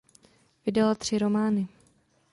[0.65, 1.67] Vydala tři romány.